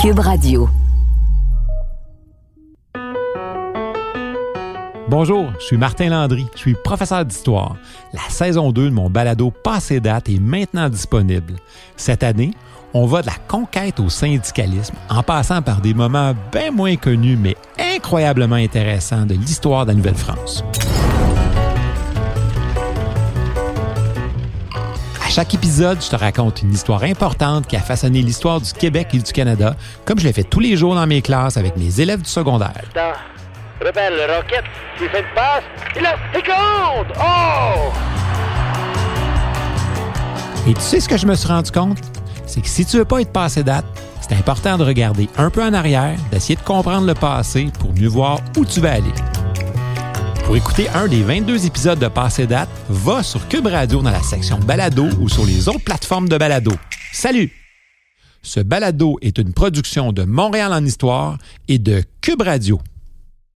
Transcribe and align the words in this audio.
Cube 0.00 0.20
Radio. 0.20 0.66
Bonjour, 5.10 5.52
je 5.58 5.64
suis 5.66 5.76
Martin 5.76 6.08
Landry, 6.08 6.46
je 6.54 6.58
suis 6.58 6.74
professeur 6.74 7.26
d'histoire. 7.26 7.76
La 8.14 8.22
saison 8.30 8.72
2 8.72 8.86
de 8.86 8.94
mon 8.94 9.10
balado 9.10 9.50
Passé 9.50 10.00
date 10.00 10.30
est 10.30 10.40
maintenant 10.40 10.88
disponible. 10.88 11.56
Cette 11.98 12.22
année, 12.22 12.52
on 12.94 13.04
va 13.04 13.20
de 13.20 13.26
la 13.26 13.36
conquête 13.46 14.00
au 14.00 14.08
syndicalisme 14.08 14.94
en 15.10 15.22
passant 15.22 15.60
par 15.60 15.82
des 15.82 15.92
moments 15.92 16.32
bien 16.50 16.70
moins 16.70 16.96
connus 16.96 17.36
mais 17.36 17.56
incroyablement 17.78 18.56
intéressants 18.56 19.26
de 19.26 19.34
l'histoire 19.34 19.84
de 19.84 19.90
la 19.90 19.96
Nouvelle-France. 19.96 20.64
Chaque 25.30 25.54
épisode, 25.54 26.02
je 26.02 26.10
te 26.10 26.16
raconte 26.16 26.62
une 26.62 26.72
histoire 26.72 27.04
importante 27.04 27.68
qui 27.68 27.76
a 27.76 27.80
façonné 27.80 28.20
l'histoire 28.20 28.60
du 28.60 28.72
Québec 28.72 29.10
et 29.14 29.18
du 29.18 29.32
Canada, 29.32 29.76
comme 30.04 30.18
je 30.18 30.24
l'ai 30.24 30.32
fait 30.32 30.42
tous 30.42 30.58
les 30.58 30.76
jours 30.76 30.96
dans 30.96 31.06
mes 31.06 31.22
classes 31.22 31.56
avec 31.56 31.76
mes 31.76 32.00
élèves 32.00 32.22
du 32.22 32.28
secondaire. 32.28 32.82
Rebelle, 33.80 34.14
le 34.14 34.34
rocket, 34.34 34.64
tu 34.98 35.08
fais 35.08 35.20
une 35.20 35.34
passe, 35.34 35.62
il 35.94 36.02
compte! 36.42 37.16
Oh! 37.18 37.92
Et 40.68 40.74
tu 40.74 40.80
sais 40.80 40.98
ce 40.98 41.08
que 41.08 41.16
je 41.16 41.26
me 41.26 41.36
suis 41.36 41.48
rendu 41.48 41.70
compte? 41.70 41.98
C'est 42.46 42.60
que 42.60 42.68
si 42.68 42.84
tu 42.84 42.98
veux 42.98 43.04
pas 43.04 43.20
être 43.20 43.32
passé 43.32 43.62
date, 43.62 43.86
c'est 44.20 44.34
important 44.34 44.78
de 44.78 44.84
regarder 44.84 45.28
un 45.38 45.48
peu 45.48 45.62
en 45.62 45.72
arrière, 45.72 46.18
d'essayer 46.32 46.56
de 46.56 46.62
comprendre 46.62 47.06
le 47.06 47.14
passé 47.14 47.68
pour 47.78 47.94
mieux 47.94 48.08
voir 48.08 48.40
où 48.56 48.64
tu 48.64 48.80
vas 48.80 48.94
aller. 48.94 49.14
Pour 50.50 50.56
écouter 50.56 50.88
un 50.88 51.06
des 51.06 51.22
22 51.22 51.64
épisodes 51.64 52.00
de 52.00 52.08
Passé 52.08 52.44
date, 52.44 52.68
va 52.88 53.22
sur 53.22 53.46
Cube 53.46 53.68
Radio 53.68 54.02
dans 54.02 54.10
la 54.10 54.20
section 54.20 54.58
Balado 54.58 55.06
ou 55.20 55.28
sur 55.28 55.46
les 55.46 55.68
autres 55.68 55.84
plateformes 55.84 56.28
de 56.28 56.36
balado. 56.36 56.72
Salut! 57.12 57.52
Ce 58.42 58.58
balado 58.58 59.16
est 59.22 59.38
une 59.38 59.52
production 59.52 60.12
de 60.12 60.24
Montréal 60.24 60.72
en 60.72 60.84
Histoire 60.84 61.38
et 61.68 61.78
de 61.78 62.02
Cube 62.20 62.42
Radio. 62.42 62.80